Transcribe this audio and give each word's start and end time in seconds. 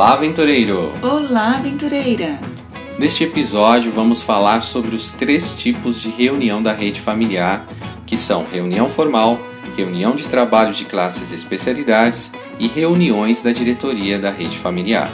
Olá, 0.00 0.14
aventureiro! 0.14 0.94
Olá, 1.02 1.56
aventureira! 1.56 2.38
Neste 2.98 3.24
episódio, 3.24 3.92
vamos 3.92 4.22
falar 4.22 4.62
sobre 4.62 4.96
os 4.96 5.10
três 5.10 5.52
tipos 5.52 6.00
de 6.00 6.08
reunião 6.08 6.62
da 6.62 6.72
rede 6.72 6.98
familiar, 6.98 7.68
que 8.06 8.16
são 8.16 8.46
reunião 8.50 8.88
formal, 8.88 9.38
reunião 9.76 10.16
de 10.16 10.26
trabalho 10.26 10.72
de 10.72 10.86
classes 10.86 11.32
e 11.32 11.34
especialidades 11.34 12.32
e 12.58 12.66
reuniões 12.66 13.42
da 13.42 13.52
diretoria 13.52 14.18
da 14.18 14.30
rede 14.30 14.56
familiar. 14.56 15.12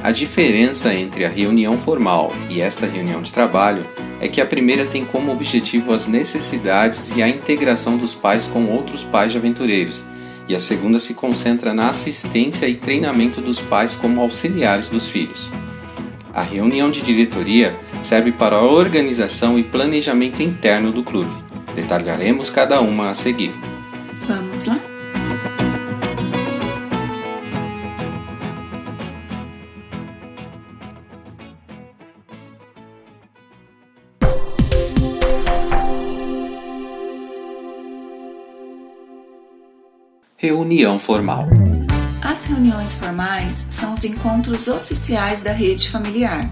A 0.00 0.12
diferença 0.12 0.94
entre 0.94 1.24
a 1.24 1.28
reunião 1.28 1.76
formal 1.76 2.30
e 2.48 2.60
esta 2.60 2.86
reunião 2.86 3.20
de 3.20 3.32
trabalho 3.32 3.84
é 4.20 4.28
que 4.28 4.40
a 4.40 4.46
primeira 4.46 4.86
tem 4.86 5.04
como 5.04 5.32
objetivo 5.32 5.92
as 5.92 6.06
necessidades 6.06 7.16
e 7.16 7.20
a 7.20 7.28
integração 7.28 7.96
dos 7.96 8.14
pais 8.14 8.46
com 8.46 8.66
outros 8.66 9.02
pais 9.02 9.32
de 9.32 9.38
aventureiros, 9.38 10.04
e 10.48 10.54
a 10.54 10.60
segunda 10.60 10.98
se 10.98 11.14
concentra 11.14 11.74
na 11.74 11.90
assistência 11.90 12.66
e 12.66 12.74
treinamento 12.74 13.40
dos 13.40 13.60
pais 13.60 13.94
como 13.94 14.20
auxiliares 14.20 14.88
dos 14.88 15.08
filhos. 15.08 15.52
A 16.32 16.42
reunião 16.42 16.90
de 16.90 17.02
diretoria 17.02 17.78
serve 18.00 18.32
para 18.32 18.56
a 18.56 18.62
organização 18.62 19.58
e 19.58 19.62
planejamento 19.62 20.42
interno 20.42 20.90
do 20.90 21.02
clube. 21.02 21.34
Detalharemos 21.74 22.48
cada 22.48 22.80
uma 22.80 23.10
a 23.10 23.14
seguir. 23.14 23.52
Vamos 24.26 24.64
lá? 24.64 24.78
Reunião 40.68 40.98
formal. 40.98 41.48
As 42.20 42.44
reuniões 42.44 42.96
formais 42.96 43.68
são 43.70 43.94
os 43.94 44.04
encontros 44.04 44.68
oficiais 44.68 45.40
da 45.40 45.50
rede 45.50 45.88
familiar. 45.88 46.46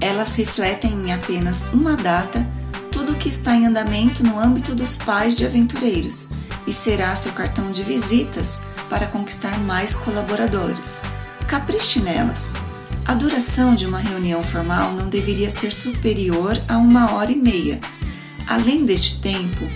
Elas 0.00 0.34
refletem 0.34 0.90
em 0.90 1.12
apenas 1.12 1.68
uma 1.74 1.94
data 1.94 2.42
tudo 2.90 3.12
o 3.12 3.16
que 3.16 3.28
está 3.28 3.54
em 3.54 3.66
andamento 3.66 4.24
no 4.24 4.40
âmbito 4.40 4.74
dos 4.74 4.96
pais 4.96 5.36
de 5.36 5.44
aventureiros 5.44 6.30
e 6.66 6.72
será 6.72 7.14
seu 7.14 7.32
cartão 7.32 7.70
de 7.70 7.82
visitas 7.82 8.62
para 8.88 9.06
conquistar 9.06 9.60
mais 9.60 9.94
colaboradores. 9.94 11.02
Capriche 11.46 12.00
nelas. 12.00 12.54
A 13.06 13.12
duração 13.12 13.74
de 13.74 13.84
uma 13.84 13.98
reunião 13.98 14.42
formal 14.42 14.94
não 14.94 15.10
deveria 15.10 15.50
ser 15.50 15.70
superior 15.70 16.58
a 16.66 16.78
uma 16.78 17.12
hora 17.12 17.30
e 17.30 17.36
meia. 17.36 17.78
Além 18.46 18.86
deste 18.86 19.20
tempo, 19.20 19.68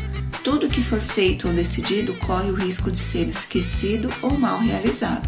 tudo 0.44 0.68
que 0.68 0.82
for 0.82 1.00
feito 1.00 1.48
ou 1.48 1.54
decidido 1.54 2.12
corre 2.14 2.50
o 2.50 2.54
risco 2.54 2.90
de 2.90 2.98
ser 2.98 3.26
esquecido 3.26 4.12
ou 4.20 4.38
mal 4.38 4.58
realizado. 4.60 5.26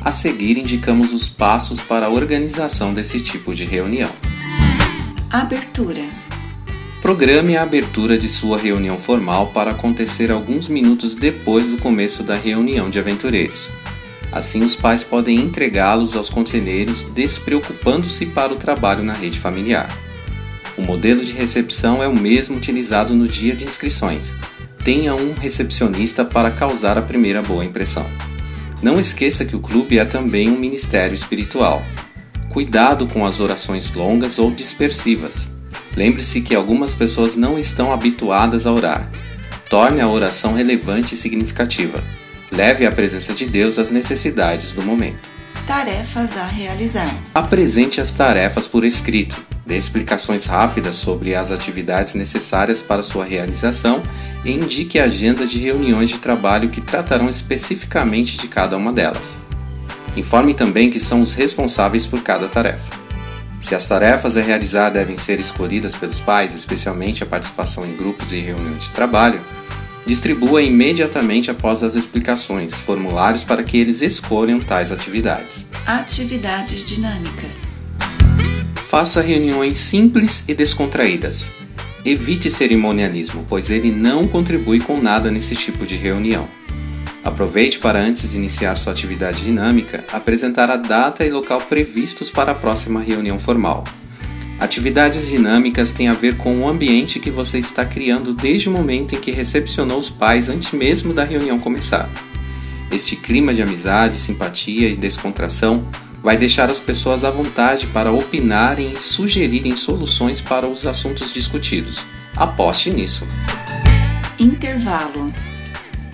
A 0.00 0.10
seguir, 0.10 0.58
indicamos 0.58 1.14
os 1.14 1.28
passos 1.28 1.80
para 1.80 2.06
a 2.06 2.10
organização 2.10 2.92
desse 2.92 3.20
tipo 3.20 3.54
de 3.54 3.64
reunião. 3.64 4.10
Abertura. 5.30 6.02
Programe 7.00 7.56
a 7.56 7.62
abertura 7.62 8.18
de 8.18 8.28
sua 8.28 8.58
reunião 8.58 8.98
formal 8.98 9.48
para 9.48 9.70
acontecer 9.70 10.32
alguns 10.32 10.68
minutos 10.68 11.14
depois 11.14 11.68
do 11.68 11.78
começo 11.78 12.24
da 12.24 12.34
reunião 12.34 12.90
de 12.90 12.98
aventureiros. 12.98 13.70
Assim, 14.32 14.64
os 14.64 14.74
pais 14.74 15.04
podem 15.04 15.38
entregá-los 15.38 16.16
aos 16.16 16.28
conselheiros, 16.28 17.04
despreocupando-se 17.14 18.26
para 18.26 18.52
o 18.52 18.56
trabalho 18.56 19.04
na 19.04 19.12
rede 19.12 19.38
familiar. 19.38 20.03
O 20.76 20.82
modelo 20.82 21.24
de 21.24 21.32
recepção 21.32 22.02
é 22.02 22.08
o 22.08 22.14
mesmo 22.14 22.56
utilizado 22.56 23.14
no 23.14 23.28
dia 23.28 23.54
de 23.54 23.64
inscrições. 23.64 24.34
Tenha 24.84 25.14
um 25.14 25.32
recepcionista 25.32 26.24
para 26.24 26.50
causar 26.50 26.98
a 26.98 27.02
primeira 27.02 27.40
boa 27.40 27.64
impressão. 27.64 28.06
Não 28.82 28.98
esqueça 28.98 29.44
que 29.44 29.56
o 29.56 29.60
clube 29.60 29.98
é 29.98 30.04
também 30.04 30.50
um 30.50 30.58
ministério 30.58 31.14
espiritual. 31.14 31.82
Cuidado 32.50 33.06
com 33.06 33.24
as 33.24 33.40
orações 33.40 33.92
longas 33.92 34.38
ou 34.38 34.50
dispersivas. 34.50 35.48
Lembre-se 35.96 36.40
que 36.40 36.54
algumas 36.54 36.92
pessoas 36.92 37.36
não 37.36 37.58
estão 37.58 37.92
habituadas 37.92 38.66
a 38.66 38.72
orar. 38.72 39.10
Torne 39.70 40.00
a 40.00 40.08
oração 40.08 40.54
relevante 40.54 41.14
e 41.14 41.18
significativa. 41.18 42.02
Leve 42.52 42.84
à 42.84 42.92
presença 42.92 43.32
de 43.32 43.46
Deus 43.46 43.78
as 43.78 43.90
necessidades 43.90 44.72
do 44.72 44.82
momento. 44.82 45.30
Tarefas 45.66 46.36
a 46.36 46.46
realizar. 46.46 47.16
Apresente 47.34 48.00
as 48.00 48.12
tarefas 48.12 48.68
por 48.68 48.84
escrito. 48.84 49.53
Dê 49.66 49.76
explicações 49.76 50.44
rápidas 50.44 50.96
sobre 50.96 51.34
as 51.34 51.50
atividades 51.50 52.14
necessárias 52.14 52.82
para 52.82 53.02
sua 53.02 53.24
realização 53.24 54.02
e 54.44 54.52
indique 54.52 54.98
a 54.98 55.04
agenda 55.04 55.46
de 55.46 55.58
reuniões 55.58 56.10
de 56.10 56.18
trabalho 56.18 56.68
que 56.68 56.82
tratarão 56.82 57.28
especificamente 57.30 58.36
de 58.36 58.46
cada 58.46 58.76
uma 58.76 58.92
delas. 58.92 59.38
Informe 60.16 60.52
também 60.52 60.90
que 60.90 61.00
são 61.00 61.22
os 61.22 61.34
responsáveis 61.34 62.06
por 62.06 62.22
cada 62.22 62.46
tarefa. 62.46 63.04
Se 63.58 63.74
as 63.74 63.86
tarefas 63.86 64.36
a 64.36 64.42
realizar 64.42 64.90
devem 64.90 65.16
ser 65.16 65.40
escolhidas 65.40 65.94
pelos 65.94 66.20
pais, 66.20 66.54
especialmente 66.54 67.22
a 67.22 67.26
participação 67.26 67.86
em 67.86 67.96
grupos 67.96 68.30
e 68.30 68.38
reuniões 68.38 68.84
de 68.84 68.90
trabalho, 68.90 69.40
distribua 70.06 70.62
imediatamente 70.62 71.50
após 71.50 71.82
as 71.82 71.94
explicações 71.94 72.74
formulários 72.74 73.42
para 73.42 73.62
que 73.62 73.78
eles 73.78 74.02
escolham 74.02 74.60
tais 74.60 74.92
atividades. 74.92 75.66
Atividades 75.86 76.84
dinâmicas. 76.84 77.83
Faça 78.94 79.20
reuniões 79.20 79.78
simples 79.78 80.44
e 80.46 80.54
descontraídas. 80.54 81.50
Evite 82.04 82.48
cerimonialismo, 82.48 83.44
pois 83.48 83.68
ele 83.68 83.90
não 83.90 84.28
contribui 84.28 84.78
com 84.78 85.00
nada 85.00 85.32
nesse 85.32 85.56
tipo 85.56 85.84
de 85.84 85.96
reunião. 85.96 86.46
Aproveite 87.24 87.80
para, 87.80 87.98
antes 87.98 88.30
de 88.30 88.36
iniciar 88.36 88.76
sua 88.76 88.92
atividade 88.92 89.42
dinâmica, 89.42 90.04
apresentar 90.12 90.70
a 90.70 90.76
data 90.76 91.24
e 91.24 91.28
local 91.28 91.60
previstos 91.62 92.30
para 92.30 92.52
a 92.52 92.54
próxima 92.54 93.00
reunião 93.00 93.36
formal. 93.36 93.82
Atividades 94.60 95.28
dinâmicas 95.28 95.90
têm 95.90 96.06
a 96.06 96.14
ver 96.14 96.36
com 96.36 96.60
o 96.60 96.68
ambiente 96.68 97.18
que 97.18 97.32
você 97.32 97.58
está 97.58 97.84
criando 97.84 98.32
desde 98.32 98.68
o 98.68 98.72
momento 98.72 99.16
em 99.16 99.20
que 99.20 99.32
recepcionou 99.32 99.98
os 99.98 100.08
pais 100.08 100.48
antes 100.48 100.70
mesmo 100.70 101.12
da 101.12 101.24
reunião 101.24 101.58
começar. 101.58 102.08
Este 102.92 103.16
clima 103.16 103.52
de 103.52 103.60
amizade, 103.60 104.16
simpatia 104.16 104.88
e 104.88 104.94
descontração 104.94 105.84
vai 106.24 106.38
deixar 106.38 106.70
as 106.70 106.80
pessoas 106.80 107.22
à 107.22 107.30
vontade 107.30 107.86
para 107.88 108.10
opinarem 108.10 108.94
e 108.94 108.98
sugerirem 108.98 109.76
soluções 109.76 110.40
para 110.40 110.66
os 110.66 110.86
assuntos 110.86 111.34
discutidos. 111.34 112.02
Aposte 112.34 112.90
nisso. 112.90 113.28
Intervalo. 114.38 115.32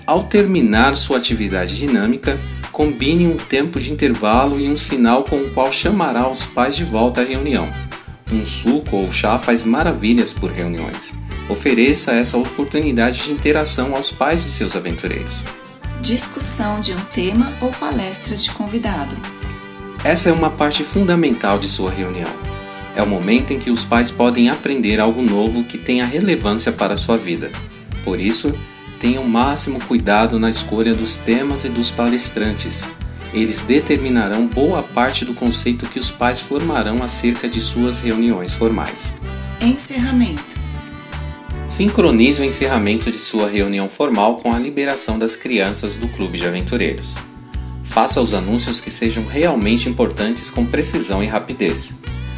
Ao 0.05 0.21
terminar 0.23 0.95
sua 0.95 1.17
atividade 1.17 1.77
dinâmica, 1.77 2.37
combine 2.73 3.25
um 3.25 3.37
tempo 3.37 3.79
de 3.79 3.93
intervalo 3.93 4.59
e 4.59 4.69
um 4.69 4.75
sinal 4.75 5.23
com 5.23 5.37
o 5.37 5.49
qual 5.51 5.71
chamará 5.71 6.29
os 6.29 6.45
pais 6.45 6.75
de 6.75 6.83
volta 6.83 7.21
à 7.21 7.23
reunião. 7.23 7.71
Um 8.29 8.45
suco 8.45 8.97
ou 8.97 9.11
chá 9.11 9.39
faz 9.39 9.63
maravilhas 9.63 10.33
por 10.33 10.51
reuniões. 10.51 11.13
Ofereça 11.47 12.11
essa 12.11 12.37
oportunidade 12.37 13.23
de 13.23 13.31
interação 13.31 13.95
aos 13.95 14.11
pais 14.11 14.43
de 14.43 14.51
seus 14.51 14.75
aventureiros. 14.75 15.45
Discussão 16.01 16.81
de 16.81 16.93
um 16.93 17.01
tema 17.13 17.53
ou 17.61 17.71
palestra 17.71 18.35
de 18.35 18.51
convidado. 18.51 19.40
Essa 20.03 20.29
é 20.29 20.33
uma 20.33 20.49
parte 20.49 20.83
fundamental 20.83 21.59
de 21.59 21.69
sua 21.69 21.91
reunião. 21.91 22.29
É 22.95 23.03
o 23.03 23.07
momento 23.07 23.53
em 23.53 23.59
que 23.59 23.69
os 23.69 23.83
pais 23.83 24.09
podem 24.09 24.49
aprender 24.49 24.99
algo 24.99 25.21
novo 25.21 25.63
que 25.63 25.77
tenha 25.77 26.05
relevância 26.05 26.71
para 26.71 26.95
a 26.95 26.97
sua 26.97 27.17
vida. 27.17 27.51
Por 28.03 28.19
isso, 28.19 28.51
tenha 28.99 29.21
o 29.21 29.29
máximo 29.29 29.79
cuidado 29.79 30.39
na 30.39 30.49
escolha 30.49 30.95
dos 30.95 31.17
temas 31.17 31.65
e 31.65 31.69
dos 31.69 31.91
palestrantes. 31.91 32.89
Eles 33.31 33.61
determinarão 33.61 34.47
boa 34.47 34.81
parte 34.81 35.23
do 35.23 35.35
conceito 35.35 35.85
que 35.85 35.99
os 35.99 36.09
pais 36.09 36.41
formarão 36.41 37.03
acerca 37.03 37.47
de 37.47 37.61
suas 37.61 38.01
reuniões 38.01 38.53
formais. 38.53 39.13
Encerramento. 39.61 40.59
Sincronize 41.67 42.41
o 42.41 42.43
encerramento 42.43 43.11
de 43.11 43.17
sua 43.17 43.47
reunião 43.47 43.87
formal 43.87 44.37
com 44.37 44.51
a 44.51 44.57
liberação 44.57 45.19
das 45.19 45.35
crianças 45.35 45.95
do 45.95 46.07
Clube 46.07 46.39
de 46.39 46.47
Aventureiros. 46.47 47.17
Faça 47.91 48.21
os 48.21 48.33
anúncios 48.33 48.79
que 48.79 48.89
sejam 48.89 49.25
realmente 49.25 49.89
importantes 49.89 50.49
com 50.49 50.65
precisão 50.65 51.21
e 51.21 51.27
rapidez. 51.27 51.91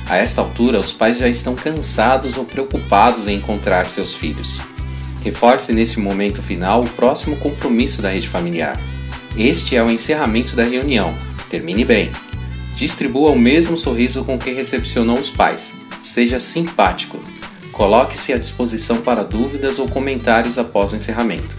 A 0.07 0.17
esta 0.17 0.41
altura, 0.41 0.79
os 0.79 0.91
pais 0.91 1.19
já 1.19 1.29
estão 1.29 1.53
cansados 1.53 2.37
ou 2.37 2.43
preocupados 2.43 3.27
em 3.27 3.35
encontrar 3.35 3.87
seus 3.91 4.15
filhos. 4.15 4.59
Reforce 5.23 5.71
nesse 5.71 5.99
momento 5.99 6.41
final 6.41 6.81
o 6.81 6.89
próximo 6.89 7.35
compromisso 7.35 8.01
da 8.01 8.09
rede 8.09 8.27
familiar. 8.27 8.81
Este 9.37 9.75
é 9.75 9.83
o 9.83 9.91
encerramento 9.91 10.55
da 10.55 10.63
reunião. 10.63 11.15
Termine 11.51 11.85
bem. 11.85 12.11
Distribua 12.75 13.29
o 13.29 13.37
mesmo 13.37 13.77
sorriso 13.77 14.23
com 14.23 14.39
que 14.39 14.51
recepcionou 14.51 15.19
os 15.19 15.29
pais. 15.29 15.75
Seja 15.99 16.39
simpático. 16.39 17.21
Coloque-se 17.71 18.33
à 18.33 18.39
disposição 18.39 19.01
para 19.01 19.23
dúvidas 19.23 19.77
ou 19.77 19.87
comentários 19.87 20.57
após 20.57 20.91
o 20.91 20.95
encerramento. 20.95 21.55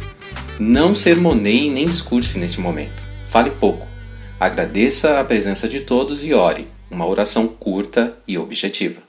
Não 0.58 0.96
sermoneie 0.96 1.70
nem 1.70 1.86
discurse 1.86 2.40
neste 2.40 2.60
momento. 2.60 3.03
Fale 3.34 3.50
pouco. 3.50 3.84
Agradeça 4.38 5.18
a 5.18 5.24
presença 5.24 5.68
de 5.68 5.80
todos 5.80 6.24
e 6.24 6.32
ore. 6.32 6.68
Uma 6.88 7.04
oração 7.04 7.48
curta 7.48 8.16
e 8.28 8.38
objetiva. 8.38 9.02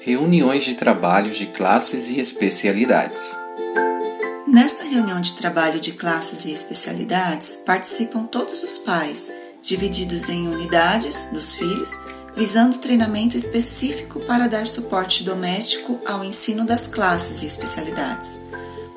reuniões 0.00 0.62
de 0.62 0.76
trabalho 0.76 1.32
de 1.32 1.46
classes 1.46 2.08
e 2.08 2.20
especialidades. 2.20 3.36
Nesta 4.46 4.84
reunião 4.84 5.20
de 5.20 5.32
trabalho 5.32 5.80
de 5.80 5.90
classes 5.92 6.44
e 6.44 6.52
especialidades, 6.52 7.56
participam 7.56 8.26
todos 8.26 8.62
os 8.62 8.78
pais, 8.78 9.32
divididos 9.60 10.28
em 10.28 10.46
unidades 10.46 11.30
dos 11.32 11.54
filhos, 11.54 11.98
visando 12.36 12.78
treinamento 12.78 13.36
específico 13.36 14.20
para 14.20 14.48
dar 14.48 14.66
suporte 14.66 15.22
doméstico 15.22 16.00
ao 16.04 16.24
ensino 16.24 16.64
das 16.64 16.86
classes 16.86 17.42
e 17.42 17.46
especialidades. 17.46 18.38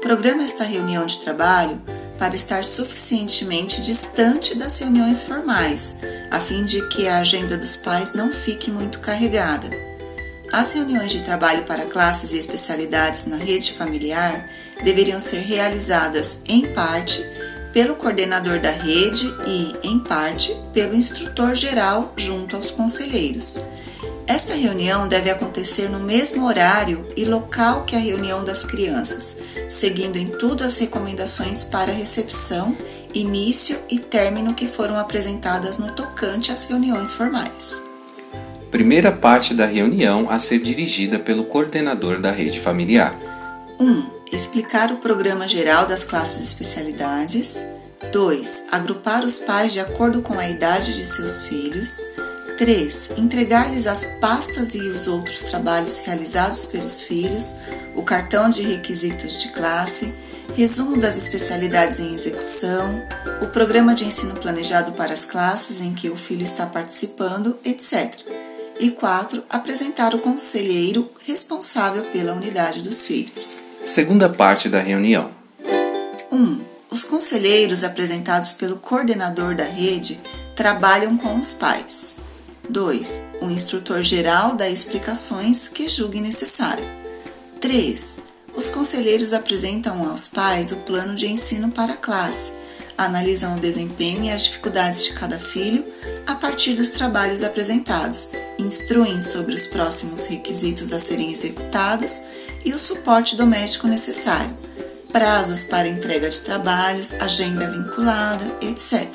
Programa 0.02 0.44
esta 0.44 0.64
reunião 0.64 1.06
de 1.06 1.20
trabalho 1.20 1.82
para 2.18 2.36
estar 2.36 2.66
suficientemente 2.66 3.82
distante 3.82 4.56
das 4.56 4.80
reuniões 4.80 5.24
formais, 5.24 6.00
a 6.32 6.40
fim 6.40 6.66
de 6.66 6.88
que 6.90 7.08
a 7.08 7.20
agenda 7.20 7.58
dos 7.58 7.76
pais 7.76 8.14
não 8.14 8.32
fique 8.32 8.72
muito 8.72 9.00
carregada. 9.00 9.70
As 10.52 10.72
reuniões 10.72 11.12
de 11.12 11.22
trabalho 11.22 11.64
para 11.64 11.86
classes 11.86 12.32
e 12.34 12.38
especialidades 12.38 13.26
na 13.28 13.38
rede 13.38 13.74
familiar 13.74 14.46
deveriam 14.84 15.20
ser 15.20 15.42
realizadas 15.42 16.40
em 16.48 16.74
parte 16.74 17.22
pelo 17.78 17.94
coordenador 17.94 18.60
da 18.60 18.72
rede 18.72 19.32
e, 19.46 19.88
em 19.88 20.00
parte, 20.00 20.52
pelo 20.74 20.96
instrutor 20.96 21.54
geral 21.54 22.12
junto 22.18 22.56
aos 22.56 22.72
conselheiros. 22.72 23.62
Esta 24.26 24.56
reunião 24.56 25.08
deve 25.08 25.30
acontecer 25.30 25.88
no 25.88 26.00
mesmo 26.00 26.48
horário 26.48 27.08
e 27.16 27.24
local 27.24 27.84
que 27.84 27.96
a 27.96 28.00
reunião 28.00 28.44
das 28.44 28.64
crianças, 28.64 29.38
seguindo 29.70 30.18
em 30.18 30.26
tudo 30.26 30.64
as 30.64 30.80
recomendações 30.80 31.66
para 31.66 31.92
recepção, 31.92 32.76
início 33.14 33.78
e 33.92 34.00
término 34.00 34.56
que 34.56 34.66
foram 34.66 34.98
apresentadas 34.98 35.78
no 35.78 35.92
tocante 35.92 36.52
às 36.52 36.64
reuniões 36.64 37.14
formais. 37.14 37.80
Primeira 38.72 39.12
parte 39.12 39.54
da 39.54 39.68
reunião 39.68 40.32
a 40.32 40.40
ser 40.40 40.58
dirigida 40.58 41.20
pelo 41.20 41.44
coordenador 41.44 42.20
da 42.20 42.32
rede 42.32 42.60
familiar. 42.60 43.16
1. 43.80 43.86
Um, 43.86 44.17
explicar 44.32 44.92
o 44.92 44.98
programa 44.98 45.48
geral 45.48 45.86
das 45.86 46.04
classes 46.04 46.38
de 46.38 46.44
especialidades. 46.44 47.64
2. 48.12 48.64
Agrupar 48.72 49.26
os 49.26 49.38
pais 49.38 49.74
de 49.74 49.80
acordo 49.80 50.22
com 50.22 50.38
a 50.38 50.48
idade 50.48 50.94
de 50.94 51.06
seus 51.06 51.46
filhos. 51.46 52.04
3. 52.58 53.12
Entregar-lhes 53.18 53.86
as 53.86 54.06
pastas 54.20 54.74
e 54.74 54.80
os 54.80 55.08
outros 55.08 55.44
trabalhos 55.44 56.00
realizados 56.00 56.66
pelos 56.66 57.02
filhos, 57.02 57.54
o 57.96 58.04
cartão 58.04 58.50
de 58.50 58.64
requisitos 58.64 59.42
de 59.42 59.50
classe, 59.50 60.14
resumo 60.56 60.98
das 60.98 61.18
especialidades 61.18 62.00
em 62.00 62.14
execução, 62.16 63.04
o 63.42 63.48
programa 63.48 63.94
de 63.94 64.06
ensino 64.06 64.34
planejado 64.36 64.94
para 64.94 65.14
as 65.14 65.26
classes 65.26 65.82
em 65.82 65.94
que 65.94 66.10
o 66.10 66.16
filho 66.16 66.44
está 66.44 66.66
participando, 66.66 67.58
etc. 67.64 68.16
E 68.80 68.90
4. 68.92 69.44
Apresentar 69.50 70.16
o 70.16 70.20
conselheiro 70.20 71.12
responsável 71.26 72.04
pela 72.06 72.34
unidade 72.34 72.82
dos 72.82 73.06
filhos. 73.06 73.67
Segunda 73.88 74.28
parte 74.28 74.68
da 74.68 74.82
reunião. 74.82 75.32
1. 76.30 76.36
Um, 76.36 76.62
os 76.92 77.06
conselheiros 77.06 77.86
apresentados 77.86 78.52
pelo 78.52 78.76
coordenador 78.76 79.56
da 79.56 79.64
rede 79.64 80.20
trabalham 80.58 81.16
com 81.16 81.40
os 81.40 81.54
pais. 81.54 82.16
2. 82.70 83.28
O 83.42 83.50
instrutor 83.50 84.02
geral 84.02 84.58
dá 84.58 84.70
explicações 84.70 85.70
que 85.70 85.88
julgue 85.88 86.20
necessário. 86.20 86.84
3. 87.62 88.20
Os 88.58 88.70
conselheiros 88.70 89.32
apresentam 89.32 90.10
aos 90.10 90.28
pais 90.28 90.74
o 90.74 90.78
plano 90.78 91.16
de 91.16 91.26
ensino 91.26 91.72
para 91.72 91.94
a 91.94 91.98
classe, 91.98 92.56
analisam 92.98 93.56
o 93.56 93.60
desempenho 93.62 94.26
e 94.26 94.32
as 94.32 94.44
dificuldades 94.44 95.06
de 95.06 95.14
cada 95.14 95.40
filho 95.40 95.86
a 96.28 96.36
partir 96.36 96.74
dos 96.74 96.90
trabalhos 96.90 97.42
apresentados, 97.42 98.32
instruem 98.60 99.22
sobre 99.22 99.56
os 99.56 99.66
próximos 99.66 100.26
requisitos 100.26 100.92
a 100.92 101.00
serem 101.00 101.32
executados 101.32 102.24
e 102.68 102.74
o 102.74 102.78
suporte 102.78 103.38
doméstico 103.38 103.88
necessário, 103.88 104.54
prazos 105.10 105.64
para 105.64 105.88
entrega 105.88 106.30
de 106.30 106.42
trabalhos, 106.42 107.14
agenda 107.14 107.66
vinculada, 107.66 108.44
etc. 108.62 109.08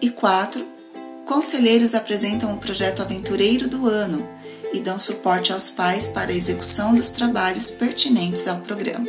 E 0.00 0.10
4 0.10 0.66
conselheiros 1.24 1.94
apresentam 1.94 2.52
o 2.52 2.58
projeto 2.58 3.00
aventureiro 3.00 3.68
do 3.68 3.86
ano 3.86 4.28
e 4.72 4.80
dão 4.80 4.98
suporte 4.98 5.52
aos 5.52 5.70
pais 5.70 6.08
para 6.08 6.32
a 6.32 6.34
execução 6.34 6.92
dos 6.92 7.10
trabalhos 7.10 7.70
pertinentes 7.70 8.48
ao 8.48 8.58
programa. 8.62 9.06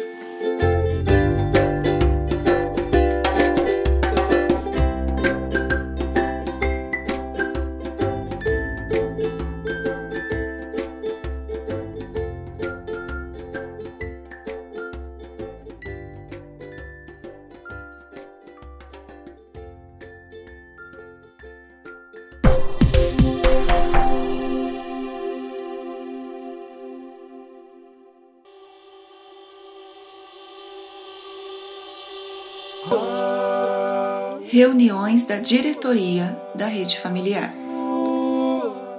Reuniões 34.50 35.24
da 35.24 35.40
diretoria 35.40 36.38
da 36.54 36.66
rede 36.66 37.00
familiar. 37.00 37.54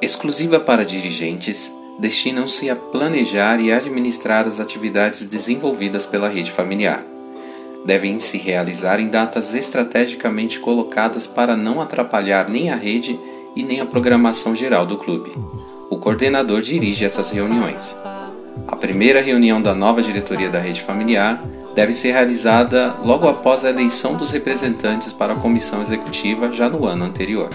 Exclusiva 0.01 0.59
para 0.59 0.87
dirigentes, 0.87 1.71
destinam-se 1.99 2.71
a 2.71 2.77
planejar 2.77 3.61
e 3.61 3.71
administrar 3.71 4.47
as 4.47 4.59
atividades 4.59 5.27
desenvolvidas 5.27 6.07
pela 6.07 6.29
rede 6.29 6.51
familiar. 6.51 7.05
Devem 7.85 8.19
se 8.19 8.39
realizar 8.39 9.01
em 9.01 9.09
datas 9.09 9.55
estrategicamente 9.55 10.61
colocadas 10.61 11.27
para 11.27 11.55
não 11.55 11.83
atrapalhar 11.83 12.49
nem 12.49 12.71
a 12.71 12.77
rede 12.77 13.21
e 13.55 13.63
nem 13.63 13.81
a 13.81 13.87
programação 13.87 14.57
geral 14.57 14.87
do 14.87 14.97
clube. 14.97 15.33
O 15.91 15.99
coordenador 15.99 16.63
dirige 16.63 17.05
essas 17.05 17.31
reuniões. 17.31 17.95
A 18.67 18.77
primeira 18.77 19.21
reunião 19.21 19.61
da 19.61 19.75
nova 19.75 20.03
diretoria 20.03 20.49
da 20.49 20.59
rede 20.59 20.81
familiar 20.81 21.43
deve 21.75 21.93
ser 21.93 22.13
realizada 22.13 22.95
logo 23.05 23.29
após 23.29 23.65
a 23.65 23.71
eleição 23.71 24.17
dos 24.17 24.31
representantes 24.31 25.13
para 25.13 25.35
a 25.35 25.37
comissão 25.37 25.83
executiva 25.83 26.53
já 26.53 26.69
no 26.69 26.87
ano 26.87 27.05
anterior. 27.05 27.51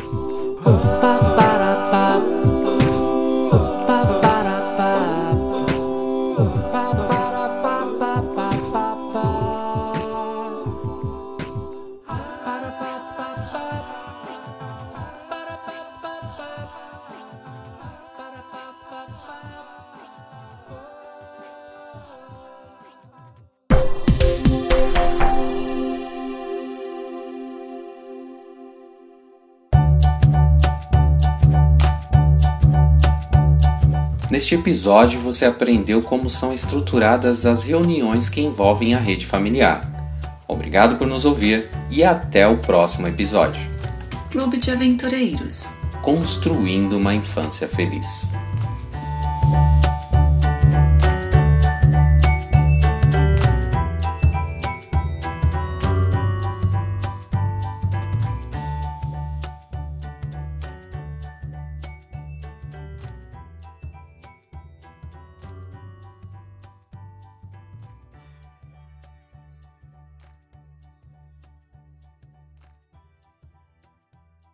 Neste 34.40 34.56
episódio 34.56 35.20
você 35.20 35.44
aprendeu 35.44 36.02
como 36.02 36.30
são 36.30 36.54
estruturadas 36.54 37.46
as 37.46 37.66
reuniões 37.66 38.30
que 38.30 38.40
envolvem 38.40 38.96
a 38.96 38.98
rede 38.98 39.26
familiar. 39.26 40.16
Obrigado 40.48 40.96
por 40.96 41.06
nos 41.06 41.26
ouvir 41.26 41.70
e 41.92 42.06
até 42.06 42.48
o 42.48 42.58
próximo 42.58 43.06
episódio. 43.06 43.62
Clube 44.32 44.58
de 44.58 44.72
Aventureiros 44.72 45.74
Construindo 46.02 46.96
uma 46.96 47.14
Infância 47.14 47.68
Feliz. 47.68 48.30